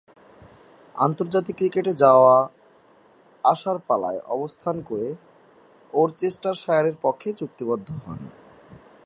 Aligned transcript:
আন্তর্জাতিক 0.95 1.55
ক্রিকেটে 1.57 1.91
আসা-যাওয়ার 3.43 3.77
পালায় 3.87 4.19
অবস্থান 4.27 4.75
করে 4.81 5.07
ওরচেস্টারশায়ারের 5.93 6.95
পক্ষে 7.01 7.29
চুক্তিবদ্ধ 7.33 7.87
হন। 8.05 8.19